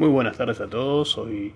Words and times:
Muy 0.00 0.08
buenas 0.08 0.38
tardes 0.38 0.62
a 0.62 0.66
todos. 0.66 1.18
Hoy, 1.18 1.52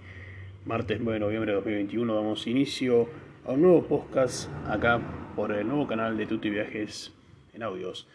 martes 0.66 1.00
9 1.00 1.14
de 1.14 1.20
noviembre 1.20 1.52
de 1.52 1.56
2021, 1.56 2.14
damos 2.14 2.46
inicio 2.46 3.08
a 3.46 3.52
un 3.52 3.62
nuevo 3.62 3.84
podcast 3.84 4.50
acá 4.68 5.00
por 5.34 5.50
el 5.50 5.66
nuevo 5.66 5.86
canal 5.86 6.18
de 6.18 6.26
Tuti 6.26 6.50
Viajes 6.50 7.14
en 7.54 7.62
audios, 7.62 8.06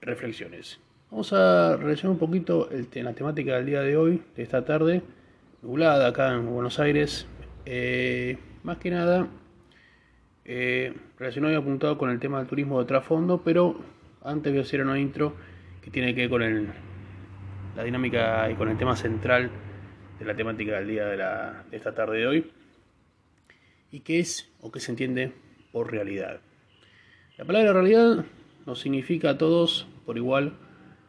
reflexiones. 0.00 0.78
Vamos 1.10 1.32
a 1.32 1.76
relacionar 1.78 2.12
un 2.12 2.20
poquito 2.20 2.70
el, 2.70 2.86
la 2.94 3.12
temática 3.12 3.56
del 3.56 3.66
día 3.66 3.80
de 3.80 3.96
hoy, 3.96 4.22
de 4.36 4.44
esta 4.44 4.64
tarde, 4.64 5.02
nublada 5.62 6.06
acá 6.06 6.32
en 6.32 6.46
Buenos 6.46 6.78
Aires. 6.78 7.26
Eh, 7.66 8.38
más 8.62 8.78
que 8.78 8.92
nada, 8.92 9.26
eh, 10.44 10.94
relacionado 11.18 11.54
y 11.54 11.56
apuntado 11.56 11.98
con 11.98 12.08
el 12.10 12.20
tema 12.20 12.38
del 12.38 12.46
turismo 12.46 12.78
de 12.78 12.86
trasfondo, 12.86 13.42
pero 13.44 13.80
antes 14.22 14.52
voy 14.52 14.60
a 14.60 14.62
hacer 14.62 14.80
una 14.80 14.96
intro 15.00 15.34
que 15.80 15.90
tiene 15.90 16.14
que 16.14 16.28
ver 16.28 16.30
con 16.30 16.68
la 17.74 17.82
dinámica 17.82 18.48
y 18.48 18.54
con 18.54 18.68
el 18.68 18.78
tema 18.78 18.94
central 18.94 19.50
de 20.22 20.28
la 20.28 20.36
temática 20.36 20.78
del 20.78 20.88
día 20.88 21.06
de, 21.06 21.16
la, 21.16 21.64
de 21.70 21.76
esta 21.76 21.94
tarde 21.94 22.18
de 22.18 22.26
hoy. 22.26 22.50
¿Y 23.90 24.00
qué 24.00 24.20
es 24.20 24.50
o 24.60 24.70
qué 24.70 24.80
se 24.80 24.92
entiende 24.92 25.32
por 25.72 25.90
realidad? 25.90 26.40
La 27.36 27.44
palabra 27.44 27.72
realidad 27.72 28.24
nos 28.66 28.80
significa 28.80 29.30
a 29.30 29.38
todos 29.38 29.86
por 30.06 30.16
igual 30.16 30.54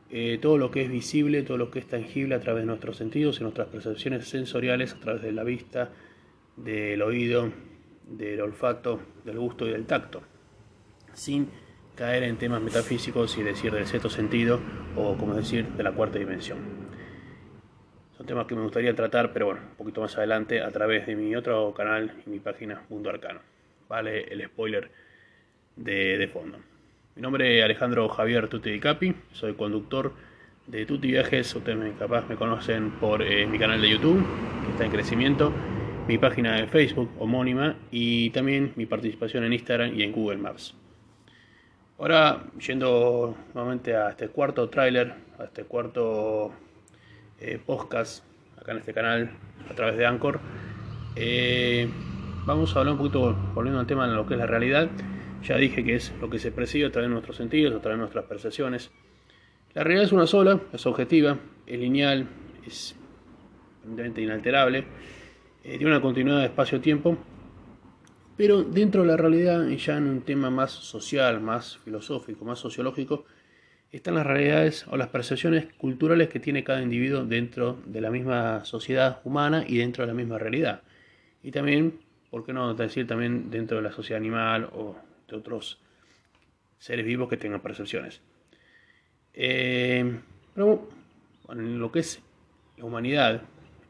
eh, 0.09 0.39
todo 0.41 0.57
lo 0.57 0.71
que 0.71 0.81
es 0.81 0.89
visible, 0.89 1.43
todo 1.43 1.57
lo 1.57 1.71
que 1.71 1.79
es 1.79 1.87
tangible 1.87 2.35
a 2.35 2.39
través 2.39 2.63
de 2.63 2.67
nuestros 2.67 2.97
sentidos 2.97 3.39
y 3.39 3.43
nuestras 3.43 3.67
percepciones 3.67 4.27
sensoriales, 4.27 4.93
a 4.93 4.99
través 4.99 5.21
de 5.21 5.31
la 5.31 5.43
vista, 5.43 5.91
del 6.55 7.01
oído, 7.01 7.51
del 8.07 8.41
olfato, 8.41 8.99
del 9.25 9.39
gusto 9.39 9.67
y 9.67 9.71
del 9.71 9.85
tacto, 9.85 10.21
sin 11.13 11.49
caer 11.95 12.23
en 12.23 12.37
temas 12.37 12.61
metafísicos 12.61 13.37
y 13.37 13.43
decir 13.43 13.71
del 13.71 13.85
sexto 13.85 14.09
sentido 14.09 14.59
o 14.95 15.15
como 15.15 15.35
decir 15.35 15.67
de 15.69 15.83
la 15.83 15.91
cuarta 15.91 16.19
dimensión. 16.19 16.59
Son 18.23 18.27
temas 18.27 18.47
que 18.47 18.55
me 18.55 18.61
gustaría 18.61 18.95
tratar, 18.95 19.33
pero 19.33 19.47
bueno, 19.47 19.59
un 19.71 19.75
poquito 19.75 19.99
más 19.99 20.17
adelante 20.17 20.61
a 20.61 20.71
través 20.71 21.05
de 21.05 21.13
mi 21.13 21.35
otro 21.35 21.73
canal 21.73 22.13
y 22.25 22.29
mi 22.29 22.39
página 22.39 22.81
Mundo 22.87 23.09
Arcano. 23.09 23.41
Vale 23.89 24.21
el 24.31 24.45
spoiler 24.45 24.89
de, 25.75 26.29
fondo. 26.31 26.57
Mi 27.17 27.21
nombre 27.21 27.59
es 27.59 27.65
Alejandro 27.65 28.07
Javier 28.07 28.47
Tuti 28.47 28.79
Capi, 28.79 29.13
soy 29.33 29.55
conductor 29.55 30.13
de 30.67 30.85
Tuti 30.85 31.09
Viajes, 31.09 31.53
ustedes 31.53 31.77
me, 31.77 31.91
capaz 31.95 32.25
me 32.29 32.37
conocen 32.37 32.91
por 32.91 33.21
eh, 33.21 33.45
mi 33.45 33.59
canal 33.59 33.81
de 33.81 33.89
YouTube, 33.89 34.25
que 34.63 34.71
está 34.71 34.85
en 34.85 34.91
crecimiento, 34.91 35.51
mi 36.07 36.17
página 36.17 36.55
de 36.55 36.67
Facebook 36.67 37.09
homónima 37.19 37.75
y 37.91 38.29
también 38.29 38.71
mi 38.77 38.85
participación 38.85 39.43
en 39.43 39.51
Instagram 39.51 39.99
y 39.99 40.03
en 40.03 40.13
Google 40.13 40.37
Maps. 40.37 40.73
Ahora, 41.99 42.45
yendo 42.65 43.35
nuevamente 43.53 43.97
a 43.97 44.11
este 44.11 44.29
cuarto 44.29 44.69
tráiler, 44.69 45.13
a 45.37 45.43
este 45.43 45.65
cuarto 45.65 46.53
eh, 47.43 47.59
podcast, 47.63 48.23
acá 48.59 48.71
en 48.71 48.79
este 48.79 48.93
canal, 48.93 49.31
a 49.69 49.73
través 49.75 49.97
de 49.97 50.05
Anchor, 50.05 50.39
eh, 51.15 51.87
vamos 52.45 52.75
a 52.75 52.79
hablar 52.79 52.93
un 52.93 52.97
poquito, 52.97 53.33
volviendo 53.53 53.79
al 53.79 53.85
tema 53.87 54.07
de 54.07 54.15
lo 54.15 54.25
que 54.25 54.33
es 54.33 54.39
la 54.39 54.47
realidad. 54.47 54.89
Ya 55.43 55.57
dije 55.57 55.83
que 55.83 55.95
es 55.95 56.13
lo 56.21 56.29
que 56.29 56.39
se 56.39 56.51
percibe 56.51 56.87
a 56.87 56.91
través 56.91 57.09
de 57.09 57.13
nuestros 57.13 57.37
sentidos, 57.37 57.75
a 57.75 57.81
través 57.81 57.97
de 57.97 58.01
nuestras 58.01 58.25
percepciones. 58.25 58.91
La 59.73 59.83
realidad 59.83 60.05
es 60.05 60.11
una 60.11 60.25
sola, 60.25 60.61
es 60.71 60.85
objetiva, 60.85 61.37
es 61.67 61.79
lineal, 61.79 62.27
es 62.65 62.95
evidentemente 63.83 64.21
inalterable, 64.21 64.85
eh, 65.63 65.77
tiene 65.77 65.87
una 65.87 66.01
continuidad 66.01 66.39
de 66.39 66.45
espacio-tiempo 66.45 67.17
pero 68.35 68.63
dentro 68.63 69.01
de 69.01 69.07
la 69.07 69.17
realidad, 69.17 69.67
y 69.67 69.77
ya 69.77 69.97
en 69.97 70.07
un 70.07 70.21
tema 70.21 70.49
más 70.49 70.71
social, 70.71 71.39
más 71.39 71.77
filosófico, 71.77 72.45
más 72.45 72.59
sociológico, 72.59 73.25
están 73.93 74.15
las 74.15 74.25
realidades 74.25 74.85
o 74.89 74.97
las 74.97 75.09
percepciones 75.09 75.71
culturales 75.77 76.27
que 76.27 76.39
tiene 76.39 76.63
cada 76.63 76.81
individuo 76.81 77.25
dentro 77.25 77.79
de 77.85 78.01
la 78.01 78.09
misma 78.09 78.65
sociedad 78.65 79.21
humana 79.23 79.63
y 79.67 79.77
dentro 79.77 80.03
de 80.03 80.07
la 80.07 80.15
misma 80.15 80.39
realidad. 80.39 80.81
Y 81.43 81.51
también, 81.51 81.99
¿por 82.31 82.43
qué 82.43 82.53
no 82.53 82.73
decir 82.73 83.05
también 83.05 83.51
dentro 83.51 83.77
de 83.77 83.83
la 83.83 83.91
sociedad 83.91 84.19
animal 84.19 84.67
o 84.73 84.95
de 85.27 85.35
otros 85.35 85.79
seres 86.79 87.05
vivos 87.05 87.29
que 87.29 87.37
tengan 87.37 87.61
percepciones? 87.61 88.19
Eh, 89.35 90.19
pero 90.55 90.89
en 91.49 91.79
lo 91.79 91.91
que 91.91 91.99
es 91.99 92.19
la 92.77 92.85
humanidad, 92.85 93.43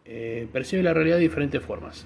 eh, 0.04 0.50
percibe 0.52 0.84
la 0.84 0.94
realidad 0.94 1.16
de 1.16 1.22
diferentes 1.22 1.64
formas. 1.64 2.06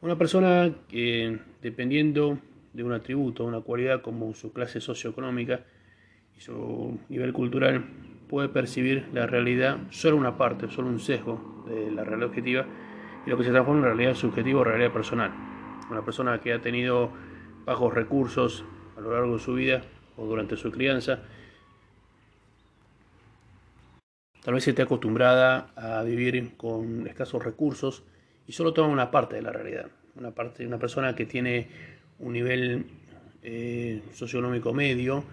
Una 0.00 0.18
persona 0.18 0.74
que, 0.88 1.38
dependiendo 1.62 2.40
de 2.72 2.82
un 2.82 2.92
atributo, 2.92 3.44
una 3.44 3.60
cualidad 3.60 4.02
como 4.02 4.34
su 4.34 4.52
clase 4.52 4.80
socioeconómica 4.80 5.60
y 6.36 6.40
su 6.40 6.98
nivel 7.08 7.32
cultural, 7.32 7.84
puede 8.28 8.48
percibir 8.48 9.06
la 9.12 9.26
realidad 9.26 9.78
solo 9.90 10.16
una 10.16 10.36
parte, 10.36 10.68
solo 10.70 10.88
un 10.88 11.00
sesgo 11.00 11.64
de 11.68 11.90
la 11.90 12.04
realidad 12.04 12.28
objetiva 12.28 12.66
y 13.26 13.30
lo 13.30 13.36
que 13.36 13.44
se 13.44 13.50
transforma 13.50 13.80
en 13.80 13.96
realidad 13.96 14.14
subjetiva 14.14 14.60
o 14.60 14.64
realidad 14.64 14.92
personal. 14.92 15.32
Una 15.90 16.04
persona 16.04 16.40
que 16.40 16.52
ha 16.52 16.60
tenido 16.60 17.10
bajos 17.64 17.94
recursos 17.94 18.64
a 18.96 19.00
lo 19.00 19.12
largo 19.12 19.34
de 19.34 19.38
su 19.38 19.54
vida 19.54 19.82
o 20.16 20.26
durante 20.26 20.56
su 20.56 20.70
crianza, 20.70 21.20
tal 24.42 24.54
vez 24.54 24.66
esté 24.66 24.82
acostumbrada 24.82 25.70
a 25.76 26.02
vivir 26.02 26.56
con 26.56 27.06
escasos 27.06 27.44
recursos 27.44 28.04
y 28.46 28.52
solo 28.52 28.72
toma 28.72 28.88
una 28.88 29.10
parte 29.10 29.36
de 29.36 29.42
la 29.42 29.52
realidad. 29.52 29.86
Una, 30.14 30.30
parte, 30.30 30.66
una 30.66 30.78
persona 30.78 31.14
que 31.14 31.26
tiene 31.26 31.68
un 32.18 32.32
nivel 32.32 32.86
eh, 33.42 34.02
socioeconómico 34.12 34.72
medio, 34.72 35.24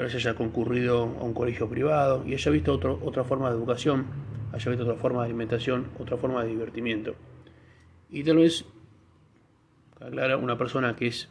tal 0.00 0.06
vez 0.06 0.14
haya 0.14 0.34
concurrido 0.34 1.02
a 1.20 1.24
un 1.24 1.34
colegio 1.34 1.68
privado 1.68 2.24
y 2.26 2.32
haya 2.32 2.50
visto 2.50 2.72
otro, 2.72 2.98
otra 3.04 3.22
forma 3.22 3.50
de 3.50 3.56
educación, 3.56 4.06
haya 4.50 4.70
visto 4.70 4.84
otra 4.84 4.96
forma 4.96 5.20
de 5.20 5.26
alimentación, 5.26 5.88
otra 5.98 6.16
forma 6.16 6.42
de 6.42 6.48
divertimiento. 6.48 7.16
Y 8.08 8.24
tal 8.24 8.38
vez, 8.38 8.64
aclara, 10.00 10.38
una 10.38 10.56
persona 10.56 10.96
que 10.96 11.08
es 11.08 11.28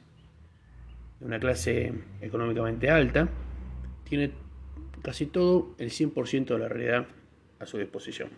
de 1.20 1.26
una 1.26 1.40
clase 1.40 1.96
económicamente 2.22 2.92
alta, 2.92 3.28
tiene 4.04 4.34
casi 5.02 5.26
todo 5.26 5.74
el 5.80 5.90
100% 5.90 6.46
de 6.46 6.60
la 6.60 6.70
realidad 6.70 7.08
a 7.58 7.66
su 7.66 7.80
disposición. 7.80 8.30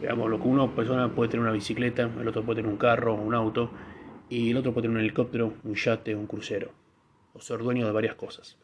Digamos, 0.00 0.30
lo 0.30 0.40
que 0.40 0.46
una 0.46 0.72
persona 0.72 1.12
puede 1.12 1.30
tener 1.30 1.42
una 1.42 1.52
bicicleta, 1.52 2.08
el 2.20 2.28
otro 2.28 2.44
puede 2.44 2.58
tener 2.62 2.70
un 2.70 2.78
carro, 2.78 3.12
un 3.14 3.34
auto, 3.34 3.72
y 4.28 4.52
el 4.52 4.56
otro 4.56 4.72
puede 4.72 4.86
tener 4.86 4.98
un 4.98 5.02
helicóptero, 5.02 5.54
un 5.64 5.74
yate, 5.74 6.14
un 6.14 6.28
crucero, 6.28 6.85
o 7.36 7.40
ser 7.40 7.58
dueño 7.58 7.86
de 7.86 7.92
varias 7.92 8.14
cosas. 8.14 8.56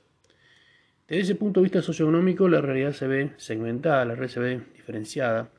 Desde 1.06 1.22
ese 1.22 1.34
punto 1.34 1.60
de 1.60 1.64
vista 1.64 1.82
socioeconómico, 1.82 2.48
la 2.48 2.60
realidad 2.60 2.92
se 2.92 3.06
ve 3.06 3.32
segmentada, 3.36 4.04
la 4.04 4.14
red 4.14 4.28
se 4.28 4.40
ve 4.40 4.62
diferenciada 4.74 5.50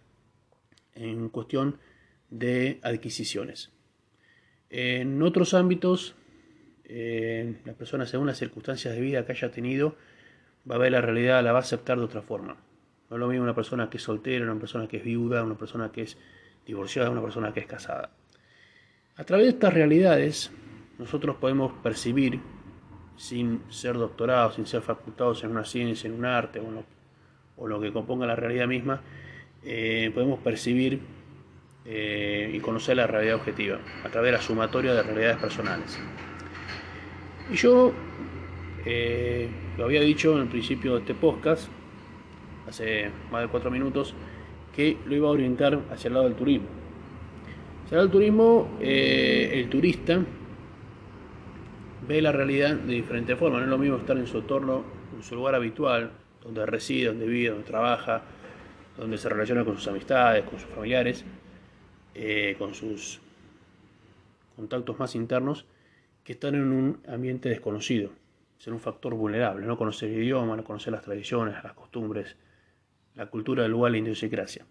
en 0.95 1.29
cuestión 1.29 1.77
de 2.29 2.79
adquisiciones. 2.81 3.71
En 4.69 5.21
otros 5.21 5.53
ámbitos, 5.53 6.15
eh, 6.85 7.57
la 7.65 7.73
persona 7.73 8.07
según 8.07 8.27
las 8.27 8.39
circunstancias 8.39 8.95
de 8.95 9.01
vida 9.01 9.25
que 9.25 9.33
haya 9.33 9.51
tenido, 9.51 9.95
va 10.69 10.75
a 10.75 10.79
ver 10.79 10.91
la 10.91 11.01
realidad, 11.01 11.43
la 11.43 11.51
va 11.51 11.59
a 11.59 11.61
aceptar 11.61 11.99
de 11.99 12.05
otra 12.05 12.23
forma. 12.23 12.57
No 13.09 13.17
es 13.17 13.19
lo 13.19 13.27
mismo 13.27 13.43
una 13.43 13.53
persona 13.53 13.89
que 13.89 13.97
es 13.97 14.03
soltera, 14.03 14.45
una 14.45 14.59
persona 14.59 14.87
que 14.87 14.97
es 14.97 15.03
viuda, 15.03 15.43
una 15.43 15.57
persona 15.57 15.91
que 15.91 16.01
es 16.01 16.17
divorciada, 16.65 17.11
una 17.11 17.21
persona 17.21 17.53
que 17.53 17.59
es 17.59 17.67
casada. 17.67 18.09
A 19.15 19.23
través 19.23 19.45
de 19.45 19.51
estas 19.51 19.73
realidades, 19.73 20.51
nosotros 20.97 21.35
podemos 21.35 21.73
percibir, 21.83 22.39
sin 23.15 23.61
ser 23.69 23.97
doctorados, 23.97 24.55
sin 24.55 24.65
ser 24.65 24.81
facultados 24.81 25.43
en 25.43 25.51
una 25.51 25.65
ciencia, 25.65 26.07
en 26.07 26.15
un 26.15 26.25
arte 26.25 26.61
o, 27.57 27.67
lo, 27.67 27.79
que 27.79 27.91
componga 27.91 28.25
la 28.25 28.35
realidad 28.35 28.67
misma, 28.67 29.01
eh, 29.63 30.11
podemos 30.13 30.39
percibir 30.39 30.99
eh, 31.85 32.51
y 32.53 32.59
conocer 32.59 32.97
la 32.97 33.07
realidad 33.07 33.35
objetiva 33.35 33.79
a 34.03 34.09
través 34.09 34.31
de 34.31 34.37
la 34.37 34.41
sumatoria 34.41 34.93
de 34.93 35.03
realidades 35.03 35.37
personales. 35.37 35.99
Y 37.51 37.55
yo 37.55 37.93
eh, 38.85 39.49
lo 39.77 39.85
había 39.85 40.01
dicho 40.01 40.35
en 40.35 40.43
el 40.43 40.47
principio 40.47 40.93
de 40.93 40.99
este 41.01 41.13
podcast, 41.13 41.69
hace 42.67 43.11
más 43.31 43.43
de 43.43 43.47
cuatro 43.49 43.69
minutos, 43.69 44.13
que 44.75 44.97
lo 45.05 45.15
iba 45.15 45.27
a 45.27 45.31
orientar 45.31 45.79
hacia 45.91 46.07
el 46.07 46.15
lado 46.15 46.25
del 46.25 46.35
turismo. 46.35 46.67
Hacia 47.85 47.95
el 47.95 47.97
lado 47.97 48.07
del 48.07 48.11
turismo, 48.11 48.77
el 48.81 49.69
turista 49.69 50.19
ve 52.07 52.21
la 52.21 52.31
realidad 52.31 52.75
de 52.75 52.93
diferentes 52.93 53.37
formas. 53.37 53.59
No 53.59 53.65
es 53.65 53.69
lo 53.69 53.77
mismo 53.77 53.97
estar 53.97 54.17
en 54.17 54.27
su 54.27 54.39
entorno, 54.39 54.83
en 55.15 55.23
su 55.23 55.35
lugar 55.35 55.55
habitual, 55.55 56.11
donde 56.41 56.65
reside, 56.65 57.07
donde 57.07 57.25
vive, 57.25 57.49
donde 57.49 57.65
trabaja, 57.65 58.23
donde 58.97 59.17
se 59.17 59.29
relaciona 59.29 59.63
con 59.63 59.75
sus 59.75 59.87
amistades, 59.87 60.43
con 60.43 60.59
sus 60.59 60.69
familiares, 60.69 61.23
eh, 62.15 62.55
con 62.57 62.73
sus 62.73 63.21
contactos 64.55 64.99
más 64.99 65.15
internos, 65.15 65.65
que 66.23 66.33
estar 66.33 66.53
en 66.53 66.71
un 66.71 67.01
ambiente 67.07 67.49
desconocido, 67.49 68.11
ser 68.57 68.73
un 68.73 68.79
factor 68.79 69.13
vulnerable, 69.15 69.65
no 69.65 69.77
conocer 69.77 70.09
el 70.09 70.23
idioma, 70.23 70.55
no 70.55 70.63
conocer 70.63 70.93
las 70.93 71.01
tradiciones, 71.01 71.55
las 71.63 71.73
costumbres, 71.73 72.37
la 73.15 73.27
cultura 73.27 73.63
del 73.63 73.71
lugar, 73.71 73.91
la 73.91 73.97
idiosincrasia. 73.97 74.65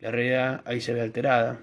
La 0.00 0.10
realidad 0.10 0.62
ahí 0.64 0.80
se 0.80 0.94
ve 0.94 1.00
alterada, 1.00 1.58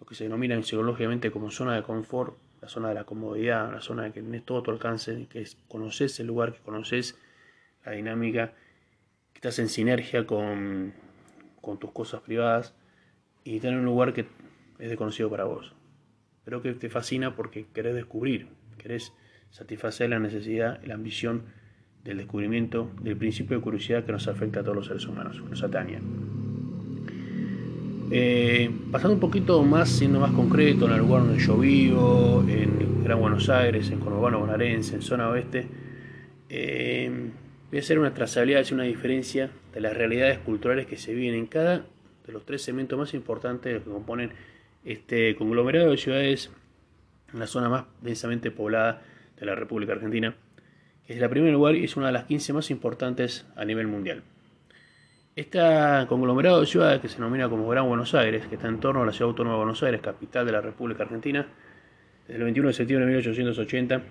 lo 0.00 0.06
que 0.06 0.14
se 0.14 0.24
denomina 0.24 0.60
psicológicamente 0.62 1.30
como 1.30 1.50
zona 1.50 1.76
de 1.76 1.82
confort, 1.82 2.36
la 2.60 2.68
zona 2.68 2.88
de 2.88 2.94
la 2.94 3.04
comodidad, 3.04 3.72
la 3.72 3.80
zona 3.80 4.04
de 4.04 4.12
que 4.12 4.22
tenés 4.22 4.44
todo 4.44 4.62
tu 4.62 4.70
alcance, 4.70 5.26
que 5.28 5.42
es, 5.42 5.56
conoces 5.68 6.18
el 6.20 6.26
lugar, 6.26 6.52
que 6.52 6.60
conoces 6.60 7.18
la 7.84 7.92
dinámica, 7.92 8.52
que 9.32 9.38
estás 9.38 9.58
en 9.58 9.68
sinergia 9.68 10.26
con 10.26 10.94
con 11.66 11.78
tus 11.80 11.90
cosas 11.90 12.20
privadas 12.20 12.76
y 13.42 13.58
tener 13.58 13.80
un 13.80 13.84
lugar 13.84 14.14
que 14.14 14.28
es 14.78 14.88
desconocido 14.88 15.28
para 15.28 15.44
vos, 15.44 15.74
pero 16.44 16.62
que 16.62 16.72
te 16.74 16.88
fascina 16.88 17.34
porque 17.34 17.66
querés 17.74 17.96
descubrir, 17.96 18.46
querés 18.78 19.12
satisfacer 19.50 20.10
la 20.10 20.20
necesidad 20.20 20.80
y 20.84 20.86
la 20.86 20.94
ambición 20.94 21.42
del 22.04 22.18
descubrimiento 22.18 22.88
del 23.02 23.16
principio 23.16 23.56
de 23.56 23.64
curiosidad 23.64 24.04
que 24.04 24.12
nos 24.12 24.28
afecta 24.28 24.60
a 24.60 24.62
todos 24.62 24.76
los 24.76 24.86
seres 24.86 25.06
humanos, 25.06 25.42
nos 25.42 25.60
atañe. 25.64 25.98
Eh, 28.10 28.70
pasando 28.92 29.14
un 29.14 29.20
poquito 29.20 29.62
más, 29.64 29.88
siendo 29.88 30.20
más 30.20 30.30
concreto, 30.30 30.86
en 30.86 30.92
el 30.92 30.98
lugar 30.98 31.22
donde 31.22 31.42
yo 31.42 31.56
vivo, 31.58 32.44
en 32.48 33.02
Gran 33.02 33.18
Buenos 33.18 33.48
Aires, 33.48 33.90
en 33.90 33.98
Conurbano 33.98 34.38
Bonaerense, 34.38 34.94
en 34.94 35.02
zona 35.02 35.28
oeste, 35.28 35.66
eh, 36.48 37.10
voy 37.70 37.78
a 37.78 37.80
hacer 37.80 37.98
una 37.98 38.14
trazabilidad, 38.14 38.60
hacer 38.60 38.74
una 38.74 38.84
diferencia 38.84 39.50
de 39.74 39.80
las 39.80 39.96
realidades 39.96 40.38
culturales 40.38 40.86
que 40.86 40.96
se 40.96 41.14
viven 41.14 41.34
en 41.34 41.46
cada 41.46 41.84
de 42.26 42.32
los 42.32 42.44
tres 42.44 42.62
segmentos 42.62 42.98
más 42.98 43.14
importantes 43.14 43.82
que 43.82 43.90
componen 43.90 44.30
este 44.84 45.34
conglomerado 45.36 45.90
de 45.90 45.96
ciudades 45.96 46.50
en 47.32 47.40
la 47.40 47.46
zona 47.46 47.68
más 47.68 47.84
densamente 48.02 48.50
poblada 48.50 49.02
de 49.38 49.46
la 49.46 49.54
República 49.54 49.92
Argentina, 49.92 50.34
que 51.06 51.14
es 51.14 51.20
la 51.20 51.28
primer 51.28 51.52
lugar 51.52 51.74
y 51.74 51.84
es 51.84 51.96
una 51.96 52.06
de 52.06 52.12
las 52.12 52.24
15 52.24 52.52
más 52.52 52.70
importantes 52.70 53.46
a 53.56 53.64
nivel 53.64 53.88
mundial. 53.88 54.22
Este 55.36 55.58
conglomerado 56.08 56.60
de 56.60 56.66
ciudades 56.66 56.98
que 56.98 57.08
se 57.08 57.16
denomina 57.16 57.46
como 57.50 57.68
Gran 57.68 57.86
Buenos 57.86 58.14
Aires, 58.14 58.46
que 58.46 58.54
está 58.54 58.68
en 58.68 58.80
torno 58.80 59.02
a 59.02 59.06
la 59.06 59.12
ciudad 59.12 59.28
autónoma 59.28 59.56
de 59.56 59.58
Buenos 59.58 59.82
Aires, 59.82 60.00
capital 60.00 60.46
de 60.46 60.52
la 60.52 60.62
República 60.62 61.02
Argentina, 61.02 61.46
desde 62.26 62.38
el 62.38 62.44
21 62.44 62.68
de 62.68 62.72
septiembre 62.72 63.04
de 63.04 63.12
1880, 63.12 64.02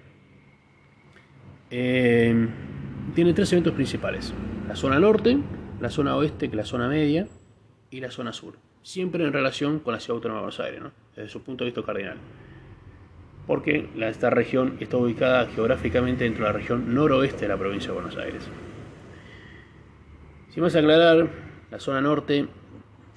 eh, 1.72 2.48
tiene 3.16 3.34
tres 3.34 3.52
eventos 3.54 3.74
principales. 3.74 4.36
La 4.68 4.76
zona 4.76 5.00
norte, 5.00 5.36
la 5.82 5.90
zona 5.90 6.16
oeste, 6.16 6.48
que 6.48 6.54
es 6.54 6.58
la 6.58 6.64
zona 6.64 6.88
media, 6.88 7.28
y 7.90 8.02
la 8.02 8.12
zona 8.12 8.32
sur. 8.32 8.60
Siempre 8.84 9.26
en 9.26 9.34
relación 9.34 9.80
con 9.80 9.96
la 9.96 10.00
ciudad 10.00 10.18
autónoma 10.18 10.42
de 10.42 10.44
Buenos 10.44 10.60
Aires, 10.60 10.84
desde 11.16 11.30
su 11.30 11.42
punto 11.42 11.64
de 11.64 11.72
vista 11.72 11.82
cardinal. 11.82 12.18
Porque 13.48 13.90
esta 14.00 14.30
región 14.30 14.78
está 14.80 14.98
ubicada 14.98 15.48
geográficamente 15.48 16.24
dentro 16.24 16.46
de 16.46 16.52
la 16.52 16.56
región 16.56 16.94
noroeste 16.94 17.46
de 17.46 17.48
la 17.48 17.58
provincia 17.58 17.88
de 17.88 17.94
Buenos 17.96 18.16
Aires. 18.16 18.48
Sin 20.56 20.64
más 20.64 20.74
aclarar, 20.74 21.30
la 21.70 21.82
zona 21.82 22.00
norte, 22.00 22.48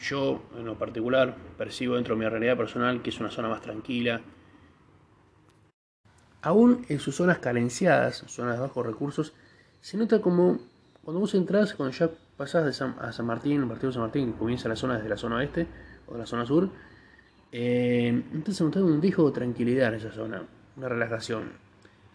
yo 0.00 0.42
en 0.56 0.64
lo 0.64 0.76
particular 0.76 1.36
percibo 1.56 1.94
dentro 1.94 2.16
de 2.16 2.18
mi 2.18 2.28
realidad 2.28 2.56
personal 2.56 3.00
que 3.00 3.10
es 3.10 3.20
una 3.20 3.30
zona 3.30 3.48
más 3.48 3.62
tranquila. 3.62 4.20
Aún 6.42 6.84
en 6.88 6.98
sus 6.98 7.14
zonas 7.14 7.38
carenciadas, 7.38 8.24
zonas 8.26 8.56
de 8.56 8.62
bajos 8.62 8.84
recursos, 8.84 9.34
se 9.80 9.96
nota 9.96 10.20
como 10.20 10.58
cuando 11.04 11.20
vos 11.20 11.32
entras, 11.36 11.74
cuando 11.74 11.96
ya 11.96 12.10
pasás 12.36 12.64
de 12.64 12.72
San, 12.72 12.96
a 12.98 13.12
San 13.12 13.26
Martín, 13.26 13.62
el 13.62 13.68
partido 13.68 13.90
de 13.90 13.94
San 13.94 14.02
Martín, 14.02 14.32
que 14.32 14.38
comienza 14.40 14.68
la 14.68 14.74
zona 14.74 14.96
desde 14.96 15.08
la 15.08 15.16
zona 15.16 15.36
oeste 15.36 15.68
o 16.08 16.14
de 16.14 16.18
la 16.18 16.26
zona 16.26 16.44
sur, 16.44 16.68
eh, 17.52 18.20
entonces 18.32 18.60
notas 18.62 18.82
un 18.82 19.00
dejo 19.00 19.28
de 19.28 19.34
tranquilidad 19.34 19.90
en 19.90 20.00
esa 20.00 20.10
zona, 20.10 20.42
una 20.76 20.88
relajación. 20.88 21.52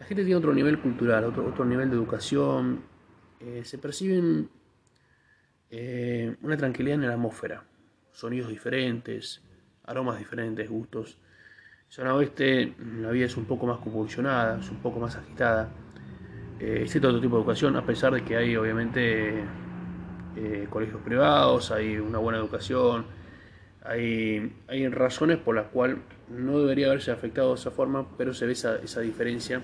La 0.01 0.05
gente 0.05 0.25
tiene 0.25 0.35
otro 0.35 0.53
nivel 0.53 0.81
cultural, 0.81 1.23
otro, 1.23 1.47
otro 1.47 1.63
nivel 1.63 1.89
de 1.89 1.95
educación, 1.95 2.81
eh, 3.39 3.61
se 3.63 3.77
perciben 3.77 4.49
eh, 5.75 6.35
una 6.43 6.55
tranquilidad 6.55 6.99
en 6.99 7.07
la 7.07 7.13
atmósfera, 7.13 7.63
sonidos 8.11 8.49
diferentes, 8.49 9.41
aromas 9.85 10.19
diferentes, 10.19 10.69
gustos. 10.69 11.17
Zona 11.89 12.13
oeste, 12.13 12.75
la 12.77 13.09
vida 13.09 13.25
es 13.25 13.35
un 13.37 13.45
poco 13.45 13.65
más 13.65 13.79
convulsionada, 13.79 14.59
es 14.59 14.69
un 14.69 14.77
poco 14.77 14.99
más 14.99 15.15
agitada. 15.15 15.71
Eh, 16.59 16.81
existe 16.83 17.07
otro 17.07 17.19
tipo 17.19 17.37
de 17.37 17.41
educación, 17.41 17.75
a 17.75 17.83
pesar 17.83 18.13
de 18.13 18.23
que 18.23 18.37
hay 18.37 18.55
obviamente 18.55 19.45
eh, 20.35 20.67
colegios 20.69 21.01
privados, 21.01 21.71
hay 21.71 21.97
una 21.97 22.19
buena 22.19 22.37
educación, 22.37 23.07
hay, 23.83 24.55
hay 24.67 24.87
razones 24.89 25.39
por 25.39 25.55
las 25.55 25.69
cuales 25.69 25.97
no 26.29 26.59
debería 26.59 26.85
haberse 26.85 27.09
afectado 27.09 27.49
de 27.49 27.55
esa 27.55 27.71
forma, 27.71 28.15
pero 28.15 28.35
se 28.35 28.45
ve 28.45 28.51
esa, 28.51 28.75
esa 28.75 29.01
diferencia, 29.01 29.63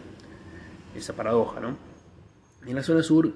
esa 0.95 1.13
paradoja. 1.13 1.59
¿no? 1.59 1.77
En 2.65 2.75
la 2.75 2.81
zona 2.81 3.03
sur, 3.03 3.31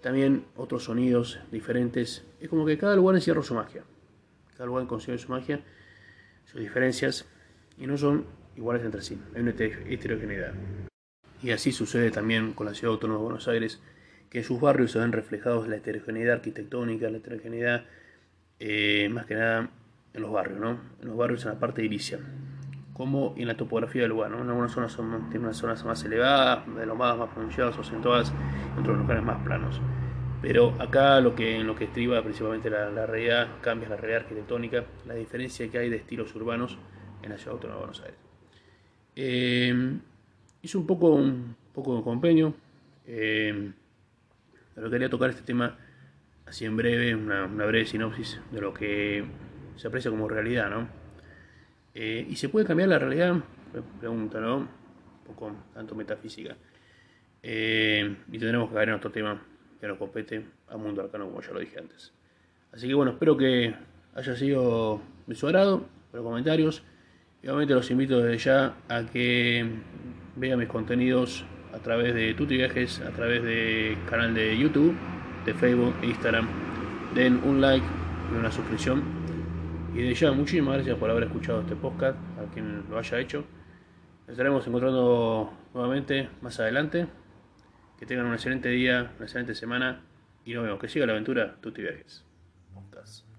también 0.00 0.44
otros 0.56 0.84
sonidos 0.84 1.40
diferentes. 1.50 2.24
Es 2.40 2.48
como 2.48 2.66
que 2.66 2.78
cada 2.78 2.96
lugar 2.96 3.16
encierra 3.16 3.42
su 3.42 3.54
magia. 3.54 3.84
Cada 4.52 4.66
lugar 4.66 4.86
consigue 4.86 5.18
su 5.18 5.28
magia, 5.30 5.60
sus 6.44 6.60
diferencias, 6.60 7.26
y 7.78 7.86
no 7.86 7.96
son 7.96 8.26
iguales 8.56 8.84
entre 8.84 9.02
sí. 9.02 9.18
Hay 9.34 9.42
una 9.42 9.52
heterogeneidad. 9.52 10.54
Y 11.42 11.50
así 11.50 11.72
sucede 11.72 12.10
también 12.10 12.52
con 12.52 12.66
la 12.66 12.74
ciudad 12.74 12.92
autónoma 12.92 13.18
de 13.20 13.24
Buenos 13.24 13.48
Aires, 13.48 13.80
que 14.28 14.38
en 14.38 14.44
sus 14.44 14.60
barrios 14.60 14.92
se 14.92 14.98
ven 14.98 15.12
reflejados 15.12 15.66
la 15.68 15.76
heterogeneidad 15.76 16.34
arquitectónica, 16.34 17.08
la 17.08 17.18
heterogeneidad 17.18 17.84
eh, 18.58 19.08
más 19.10 19.26
que 19.26 19.34
nada 19.34 19.70
en 20.12 20.22
los 20.22 20.30
barrios, 20.30 20.60
¿no? 20.60 20.78
En 21.00 21.08
los 21.08 21.16
barrios 21.16 21.44
en 21.44 21.52
la 21.52 21.58
parte 21.58 21.80
edilicia, 21.80 22.18
como 23.00 23.32
en 23.38 23.48
la 23.48 23.56
topografía 23.56 24.02
del 24.02 24.10
lugar, 24.10 24.30
¿no? 24.30 24.42
En 24.42 24.50
algunas 24.50 24.72
zonas 24.72 24.92
son, 24.92 25.30
tienen 25.30 25.44
unas 25.44 25.56
zonas 25.56 25.82
más 25.86 26.04
elevadas, 26.04 26.66
de 26.66 26.84
más 26.84 27.30
pronunciadas 27.30 27.78
o 27.78 27.80
acentuadas, 27.80 28.30
en 28.74 28.80
otros 28.82 28.98
lugares 28.98 29.22
más 29.22 29.42
planos. 29.42 29.80
Pero 30.42 30.74
acá 30.78 31.18
lo 31.22 31.34
que, 31.34 31.56
en 31.56 31.66
lo 31.66 31.74
que 31.74 31.84
estriba 31.84 32.22
principalmente 32.22 32.68
la, 32.68 33.06
realidad, 33.06 33.48
cambia 33.62 33.88
la 33.88 33.96
realidad 33.96 34.24
arquitectónica, 34.24 34.84
la 35.06 35.14
diferencia 35.14 35.66
que 35.70 35.78
hay 35.78 35.88
de 35.88 35.96
estilos 35.96 36.34
urbanos 36.34 36.76
en 37.22 37.30
la 37.30 37.38
ciudad 37.38 37.54
autónoma 37.54 37.76
de 37.76 37.86
Buenos 37.86 38.02
Aires. 38.02 38.18
Eh, 39.16 39.98
hice 40.60 40.76
un 40.76 40.86
poco, 40.86 41.14
un 41.14 41.56
poco 41.72 41.96
de 41.96 42.02
compendio, 42.02 42.52
eh, 43.06 43.72
pero 44.74 44.90
quería 44.90 45.08
tocar 45.08 45.30
este 45.30 45.40
tema 45.40 45.78
así 46.44 46.66
en 46.66 46.76
breve, 46.76 47.14
una, 47.14 47.46
breve 47.46 47.86
sinopsis 47.86 48.42
de 48.52 48.60
lo 48.60 48.74
que 48.74 49.24
se 49.76 49.88
aprecia 49.88 50.10
como 50.10 50.28
realidad, 50.28 50.68
¿no? 50.68 50.99
Eh, 51.94 52.26
¿Y 52.28 52.36
se 52.36 52.48
puede 52.48 52.66
cambiar 52.66 52.88
la 52.88 52.98
realidad? 52.98 53.36
Pregunta, 53.98 54.40
¿no? 54.40 54.56
Un 54.58 54.68
poco 55.26 55.52
tanto 55.74 55.94
metafísica. 55.94 56.56
Eh, 57.42 58.16
y 58.30 58.38
tendremos 58.38 58.68
que 58.68 58.74
caer 58.74 58.90
en 58.90 58.94
otro 58.96 59.10
tema 59.10 59.42
que 59.80 59.86
nos 59.88 59.98
compete 59.98 60.44
a 60.68 60.76
Mundo 60.76 61.02
Arcano, 61.02 61.26
como 61.26 61.40
ya 61.40 61.52
lo 61.52 61.60
dije 61.60 61.78
antes. 61.78 62.12
Así 62.72 62.86
que 62.86 62.94
bueno, 62.94 63.12
espero 63.12 63.36
que 63.36 63.74
haya 64.14 64.36
sido 64.36 65.00
de 65.26 65.34
su 65.34 65.46
agrado, 65.46 65.86
los 66.12 66.22
comentarios. 66.22 66.82
Y 67.42 67.48
obviamente 67.48 67.74
los 67.74 67.90
invito 67.90 68.20
desde 68.20 68.38
ya 68.38 68.76
a 68.88 69.04
que 69.06 69.66
vean 70.36 70.58
mis 70.58 70.68
contenidos 70.68 71.44
a 71.72 71.78
través 71.78 72.14
de 72.14 72.34
Tuti 72.34 72.56
Viajes, 72.56 73.00
a 73.00 73.10
través 73.10 73.42
del 73.42 73.96
canal 74.08 74.34
de 74.34 74.58
YouTube, 74.58 74.94
de 75.46 75.54
Facebook 75.54 75.94
e 76.02 76.06
Instagram. 76.06 76.48
Den 77.14 77.40
un 77.44 77.60
like 77.60 77.86
y 78.32 78.36
una 78.36 78.52
suscripción. 78.52 79.19
Y 79.94 80.02
de 80.02 80.14
ya, 80.14 80.30
muchísimas 80.30 80.74
gracias 80.74 80.96
por 80.98 81.10
haber 81.10 81.24
escuchado 81.24 81.62
este 81.62 81.74
podcast, 81.74 82.16
a 82.38 82.52
quien 82.52 82.88
lo 82.88 82.98
haya 82.98 83.18
hecho. 83.18 83.44
Nos 84.20 84.30
estaremos 84.30 84.66
encontrando 84.66 85.52
nuevamente 85.74 86.28
más 86.40 86.60
adelante. 86.60 87.08
Que 87.98 88.06
tengan 88.06 88.26
un 88.26 88.32
excelente 88.32 88.68
día, 88.68 89.12
una 89.16 89.26
excelente 89.26 89.54
semana 89.54 90.02
y 90.44 90.54
nos 90.54 90.64
vemos. 90.64 90.78
Que 90.80 90.88
siga 90.88 91.06
la 91.06 91.12
aventura 91.12 91.56
Tutti 91.60 91.82
Viajes. 91.82 92.24
Podcast. 92.72 93.29